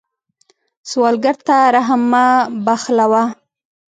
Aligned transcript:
سوالګر 0.89 1.35
ته 1.47 1.55
رحم 1.75 2.01
مه 2.11 2.25
بخلوه 2.65 3.23